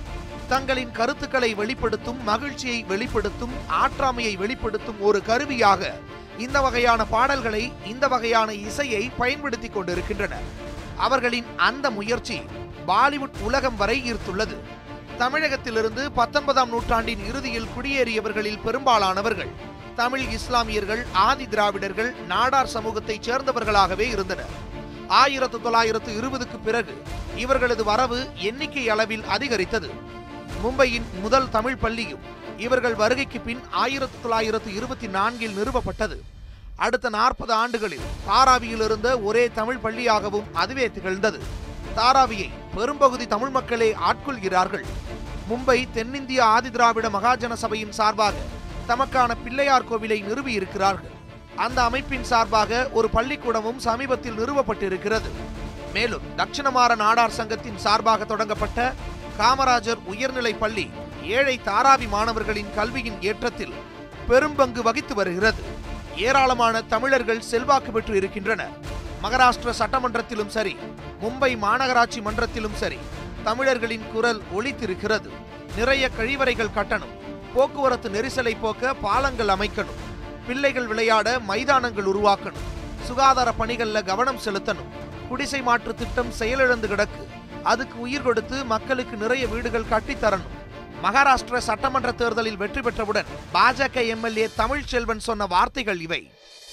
தங்களின் 0.48 0.92
கருத்துக்களை 0.92 1.54
வெளிப்படுத்தும் 1.54 2.22
மகிழ்ச்சியை 2.22 2.82
வெளிப்படுத்தும் 2.82 3.54
ஆற்றாமையை 3.82 4.34
வெளிப்படுத்தும் 4.36 5.00
ஒரு 5.00 5.22
கருவியாக 5.22 5.92
இந்த 6.38 6.60
வகையான 6.60 7.04
பாடல்களை 7.04 7.72
இந்த 7.86 8.08
வகையான 8.08 8.52
இசையை 8.52 9.10
பயன்படுத்தி 9.16 9.68
கொண்டிருக்கின்றனர். 9.68 10.46
அவர்களின் 10.96 11.48
அந்த 11.56 11.90
முயற்சி 11.90 12.38
பாலிவுட் 12.86 13.40
உலகம் 13.40 13.76
வரை 13.76 13.98
ஈர்த்துள்ளது. 14.12 14.56
தமிழகத்திலிருந்து 15.18 16.12
பத்தொன்பதாம் 16.12 16.68
நூற்றாண்டின் 16.68 17.26
இறுதியில் 17.26 17.68
குடியேறியவர்களில் 17.76 18.62
பெரும்பாலானவர்கள் 18.62 19.52
தமிழ் 19.96 20.20
இஸ்லாமியர்கள் 20.20 21.06
ஆதி 21.12 21.48
திராவிடர்கள் 21.48 22.14
நாடார் 22.28 22.72
சமூகத்தைச் 22.74 23.30
சேர்ந்தவர்களாகவே 23.30 24.00
இருந்தனர். 24.00 24.52
ஆயிரத்து 25.08 25.60
தொள்ளாயிரத்து 25.60 26.20
இருபதுக்கு 26.20 26.58
பிறகு 26.64 27.02
இவர்களது 27.36 27.84
வரவு 27.84 28.28
எண்ணிக்கை 28.34 28.88
அளவில் 28.88 29.24
அதிகரித்தது. 29.24 29.90
மும்பையின் 30.64 31.02
முதல் 31.20 31.50
தமிழ் 31.50 31.76
பள்ளியும் 31.76 32.18
இவர்கள் 32.56 32.94
வருகைக்கு 32.94 33.40
பின் 33.40 33.60
ஆயிரத்து 33.70 34.20
தொள்ளாயிரத்து 34.20 34.74
இருபத்தி 34.74 35.06
நான்கில் 35.06 35.56
நிறுவப்பட்டது. 35.56 36.20
அடுத்த 36.76 37.08
நாற்பது 37.08 37.52
ஆண்டுகளில் 37.52 38.06
தாராவியில் 38.28 38.84
இருந்த 38.84 39.18
ஒரே 39.18 39.48
தமிழ் 39.48 39.78
பள்ளியாகவும் 39.84 40.52
அதுவே 40.52 40.90
திகழ்ந்தது. 40.90 41.40
தாராவியை 41.96 42.50
பெரும்பகுதி 42.74 43.26
தமிழ் 43.26 43.48
மக்களே 43.48 43.96
ஆட்கொள்கிறார்கள். 44.10 44.84
மும்பை 45.50 45.86
தென்னிந்திய 45.92 46.44
ஆதிதிராவிட 46.44 47.08
மகாஜன 47.08 47.52
சபையின் 47.52 47.92
சார்பாக 47.92 48.34
தமக்கான 48.88 49.34
பிள்ளையார் 49.44 49.88
கோவிலை 49.90 50.18
நிறுவியிருக்கிறார்கள். 50.24 51.10
அந்த 51.56 51.82
அமைப்பின் 51.82 52.24
சார்பாக 52.24 52.88
ஒரு 52.92 53.08
பள்ளிக்கூடமும் 53.14 53.76
சமீபத்தில் 53.76 54.38
நிறுவப்பட்டிருக்கிறது. 54.38 55.30
மேலும் 55.92 56.28
தட்சிணமாற 56.36 56.96
நாடார் 56.96 57.38
சங்கத்தின் 57.38 57.78
சார்பாக 57.78 58.24
தொடங்கப்பட்ட 58.24 58.92
காமராஜர் 59.38 60.00
உயர்நிலை 60.04 60.54
பள்ளி 60.54 60.90
ஏழை 61.22 61.60
தாராவி 61.64 62.08
மாணவர்களின் 62.08 62.74
கல்வியின் 62.74 63.20
ஏற்றத்தில் 63.20 63.74
பெரும்பங்கு 64.28 64.82
வகித்து 64.82 65.14
வருகிறது. 65.14 65.62
ஏராளமான 66.16 66.82
தமிழர்கள் 66.82 67.40
செல்வாக்கு 67.40 67.92
பெற்று 67.92 68.16
இருக்கின்றனர். 68.16 68.74
மகாராஷ்டிர 69.22 69.72
சட்டமன்றத்திலும் 69.78 70.52
சரி 70.56 70.76
மும்பை 71.22 71.50
மாநகராட்சி 71.64 72.20
மன்றத்திலும் 72.22 72.74
சரி 72.74 72.98
தமிழர்களின் 73.44 74.06
குரல் 74.12 74.40
ஒழித்திருக்கிறது 74.56 75.30
நிறைய 75.76 76.10
கழிவறைகள் 76.18 76.76
கட்டணும். 76.76 77.14
போக்குவரத்து 77.54 78.08
நெரிசலை 78.16 78.54
போக்க 78.60 78.94
பாலங்கள் 78.94 79.52
அமைக்கணும். 79.54 80.00
பிள்ளைகள் 80.46 80.86
விளையாட 80.86 81.38
மைதானங்கள் 81.50 82.10
உருவாக்கணும். 82.12 82.66
சுகாதார 83.08 83.52
பணிகளில் 83.52 84.08
கவனம் 84.10 84.42
செலுத்தணும். 84.44 84.90
குடிசை 85.28 85.62
மாற்று 85.62 85.94
திட்டம் 85.94 86.32
செயலிழந்து 86.40 86.88
கிடக்கு. 86.88 87.22
அதுக்கு 87.62 87.96
உயிர் 88.00 88.22
கொடுத்து 88.22 88.64
மக்களுக்கு 88.64 89.16
நிறைய 89.16 89.46
வீடுகள் 89.46 89.90
கட்டித்தரணும் 89.90 90.58
மகாராஷ்டிர 91.04 91.56
சட்டமன்ற 91.56 92.12
தேர்தலில் 92.12 92.56
வெற்றி 92.56 92.80
பெற்றவுடன் 92.80 93.30
பாஜக 93.54 94.06
எம்எல்ஏ 94.14 94.48
தமிழ் 94.56 94.84
செல்வன் 94.92 95.22
சொன்ன 95.28 95.46
வார்த்தைகள் 95.46 96.00
இவை. 96.00 96.20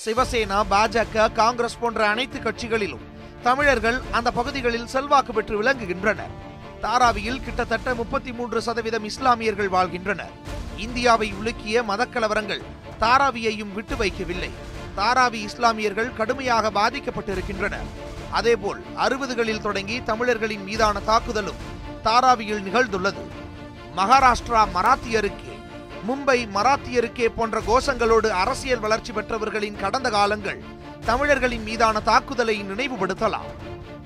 சிவசேனா 0.04 0.60
பாஜக 0.74 1.32
காங்கிரஸ் 1.32 1.80
போன்ற 1.80 2.08
அனைத்து 2.08 2.40
கட்சிகளிலும் 2.40 3.08
தமிழர்கள் 3.44 3.98
அந்த 4.12 4.32
பகுதிகளில் 4.32 4.88
செல்வாக்கு 4.88 5.34
பெற்று 5.34 5.56
விளங்குகின்றனர். 5.62 6.34
தாராவியில் 6.82 7.44
கிட்டத்தட்ட 7.46 7.96
முப்பத்தி 7.96 8.32
மூன்று 8.34 8.62
சதவீதம் 8.62 9.04
இஸ்லாமியர்கள் 9.04 9.70
வாழ்கின்றனர். 9.70 10.34
இந்தியாவை 10.80 11.34
உலுக்கிய 11.34 11.84
மதக்கலவரங்கள் 11.88 12.62
தாராவியையும் 13.00 13.74
விட்டு 13.74 13.96
வைக்கவில்லை. 13.96 14.50
தாராவி 14.98 15.34
இஸ்லாமியர்கள் 15.34 16.14
கடுமையாக 16.14 16.72
பாதிக்கப்பட்டிருக்கின்றனர் 16.72 17.86
அதேபோல் 18.32 18.84
அறுபதுகளில் 18.96 19.62
தொடங்கி 19.62 20.04
தமிழர்களின் 20.04 20.64
மீதான 20.64 21.00
தாக்குதலும் 21.00 21.56
தாராவியில் 22.04 22.62
நிகழ்ந்துள்ளது. 22.62 23.22
மகாராஷ்டிரா 23.96 24.68
மராத்தியருக்கே 24.74 25.58
மும்பை 26.08 26.48
மராத்தியருக்கே 26.54 27.26
போன்ற 27.26 27.62
கோஷங்களோடு 27.62 28.28
அரசியல் 28.28 28.80
வளர்ச்சி 28.80 29.12
பெற்றவர்களின் 29.12 29.76
கடந்த 29.76 30.10
காலங்கள் 30.10 30.64
தமிழர்களின் 31.06 31.64
மீதான 31.64 32.00
தாக்குதலை 32.00 32.64
நினைவுபடுத்தலாம். 32.64 33.50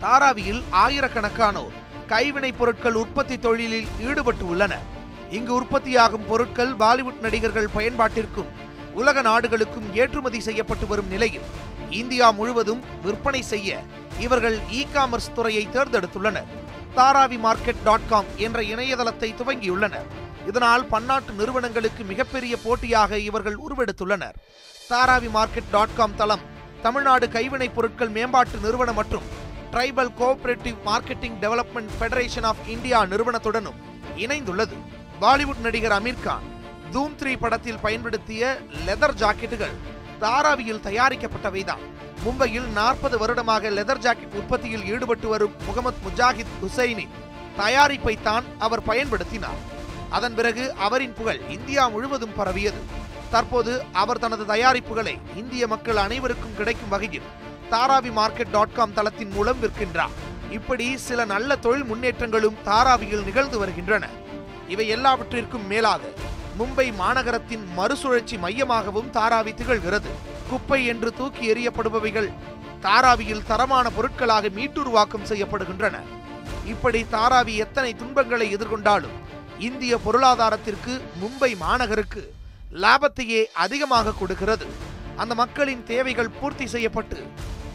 தாராவியில் 0.02 0.64
ஆயிரக்கணக்கானோர் 0.72 1.82
கைவினைப் 2.08 2.58
பொருட்கள் 2.58 2.94
உற்பத்தி 2.94 3.40
தொழிலில் 3.40 3.88
ஈடுபட்டு 4.02 4.48
உள்ளனர். 4.48 5.02
இங்கு 5.38 5.54
உற்பத்தியாகும் 5.54 6.26
பொருட்கள் 6.30 6.72
பாலிவுட் 6.82 7.22
நடிகர்கள் 7.26 7.74
பயன்பாட்டிற்கும் 7.76 8.50
உலக 9.00 9.22
நாடுகளுக்கும் 9.22 9.88
ஏற்றுமதி 10.02 10.40
செய்யப்பட்டு 10.48 10.86
வரும் 10.88 11.12
நிலையில் 11.14 11.48
இந்தியா 12.02 12.28
முழுவதும் 12.40 12.82
விற்பனை 13.04 13.42
செய்ய 13.52 13.80
இவர்கள் 14.26 14.58
இ 14.80 14.82
காமர்ஸ் 14.96 15.34
துறையை 15.36 15.64
தேர்ந்தெடுத்துள்ளனர். 15.74 16.50
தாராவி 16.98 17.38
மார்க்கெட் 17.46 17.84
டாட் 17.84 18.10
காம் 18.10 18.30
என்ற 18.38 18.60
இணையதளத்தை 18.74 19.30
துவங்கியுள்ளனர். 19.40 20.08
இதனால் 20.48 20.86
பன்னாட்டு 20.86 21.32
நிறுவனங்களுக்கு 21.34 22.04
மிகப்பெரிய 22.12 22.54
போட்டியாக 22.64 23.18
இவர்கள் 23.30 23.58
உருவெடுத்துள்ளனர். 23.66 24.38
தாராவி 24.90 25.30
மார்க்கெட் 25.38 25.72
டாட் 25.72 25.96
காம் 25.96 26.16
தளம் 26.16 26.44
தமிழ்நாடு 26.82 27.26
கைவினைப் 27.30 27.76
பொருட்கள் 27.76 28.16
மேம்பாட்டு 28.18 28.58
நிறுவனம் 28.58 29.00
மற்றும் 29.02 29.28
tribal 29.72 30.16
cooperative 30.20 30.80
marketing 30.86 31.38
development 31.44 31.94
federation 32.00 32.48
of 32.52 32.66
India 32.68 33.00
நிறுவனத்துடனும் 33.06 33.80
இணைந்துள்ளது. 34.26 34.78
பாலிவுட் 35.22 35.62
நடிகர் 35.62 35.92
அமீர் 35.92 36.24
கான் 36.24 36.46
தூம் 36.94 37.16
த்ரீ 37.20 37.38
படத்தில் 37.40 37.80
பயன்படுத்திய 37.80 38.62
லெதர் 38.88 39.16
ஜாக்கெட்டுகள் 39.22 39.76
தாராவியில் 40.22 40.86
தயாரிக்கப்பட்டவைதான். 40.88 41.84
மும்பையில் 42.26 42.68
நாற்பது 42.68 43.18
வருடமாக 43.18 43.70
லெதர் 43.70 44.04
ஜாக்கெட் 44.06 44.34
உற்பத்தியில் 44.34 44.86
ஈடுபட்டு 44.86 45.28
வரும் 45.28 45.56
முகமது 45.66 45.98
முஜாஹித் 46.08 46.54
ஹுசைனின் 46.62 47.14
தயாரிப்பை 47.58 48.22
தான் 48.22 48.44
அவர் 48.60 48.84
பயன்படுத்தினார். 48.84 49.62
அதன் 50.10 50.36
பிறகு 50.36 50.74
அவரின் 50.74 51.14
புகழ் 51.14 51.42
இந்தியா 51.50 51.88
முழுவதும் 51.88 52.36
பரவியது. 52.36 52.82
தற்போது 53.30 53.84
அவர் 53.94 54.20
தனது 54.20 54.46
தயாரிப்புகளை 54.46 55.20
இந்திய 55.36 55.68
மக்கள் 55.68 55.96
அனைவருக்கும் 55.96 56.58
கிடைக்கும் 56.58 56.90
வகையில் 56.90 57.30
தாராவி 57.72 58.12
மார்க்கெட் 58.20 58.52
டாட் 58.52 58.74
காம் 58.74 58.94
தளத்தின் 58.94 59.32
மூலம் 59.32 59.62
விற்கின்றார். 59.62 60.14
இப்படி 60.50 60.98
சில 60.98 61.26
நல்ல 61.26 61.56
தொழில் 61.56 61.86
முன்னேற்றங்களும் 61.86 62.60
தாராவியில் 62.66 63.24
நிகழ்ந்து 63.24 63.58
வருகின்றன. 63.58 64.08
இவை 64.74 64.86
எல்லாவற்றிற்கும் 64.96 65.68
மேலாக 65.72 66.02
மும்பை 66.60 66.86
மாநகரத்தின் 67.02 67.66
மறுசுழற்சி 67.78 68.36
மையமாகவும் 68.44 69.12
தாராவி 69.18 69.52
திகழ்கிறது. 69.60 70.12
குப்பை 70.50 70.80
என்று 70.92 71.10
தூக்கி 71.20 71.44
எறியப்படுபவைகள் 71.54 72.30
தாராவியில் 72.86 73.46
தரமான 73.50 73.86
பொருட்களாக 73.98 74.50
மீட்டுருவாக்கம் 74.58 75.30
செய்யப்படுகின்றன. 75.32 75.96
இப்படி 76.74 77.02
தாராவி 77.16 77.54
எத்தனை 77.66 77.92
துன்பங்களை 78.02 78.48
எதிர்கொண்டாலும் 78.56 79.16
இந்திய 79.68 79.94
பொருளாதாரத்திற்கு 80.06 80.94
மும்பை 81.22 81.52
மாநகருக்கு 81.64 82.22
லாபத்தையே 82.84 83.42
அதிகமாக 83.66 84.16
கொடுக்கிறது. 84.20 84.68
அந்த 85.22 85.34
மக்களின் 85.42 85.84
தேவைகள் 85.92 86.36
பூர்த்தி 86.38 86.66
செய்யப்பட்டு 86.74 87.18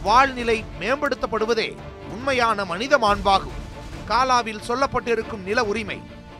வாழ்நிலை 0.07 0.57
மேம்படுத்தப்படுவதே 0.81 1.69
உண்மையான 2.15 2.65
மனித 2.71 2.93
மாண்பாகும். 3.05 3.57
காலாவில் 4.11 4.65
சொல்லப்பட்டிருக்கும் 4.67 5.45
நில 5.49 5.59
உரிமை 5.71 5.97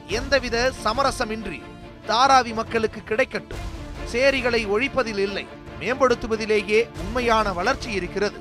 எந்தவித 0.10 0.72
சமரசமின்றி 0.84 1.62
தாராவி 2.08 2.54
மக்களுக்கு 2.54 3.02
கிடைக்கட்டும். 3.06 3.66
சேரிகளை 4.12 4.68
ஒழிப்பதில் 4.68 5.18
இல்லை. 5.18 5.48
மேம்படுத்துவதிலேயே 5.80 6.88
உண்மையான 7.00 7.54
வளர்ச்சி 7.54 7.92
இருக்கிறது. 7.92 8.40